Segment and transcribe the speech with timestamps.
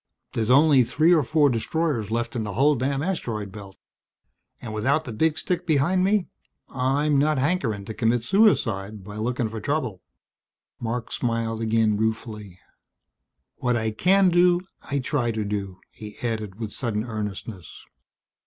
[0.33, 3.77] There's only three or four destroyers left in the whole damn Asteroid Belt.
[4.59, 6.25] And without the big stick behind me
[6.69, 10.01] I'm not hankering to commit suicide by looking for trouble."
[10.79, 12.59] Marc smiled again ruefully.
[13.57, 17.85] "What I can do I try to do," he added with sudden earnestness.